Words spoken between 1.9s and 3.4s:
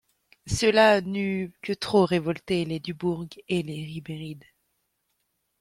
révolté les Dubourg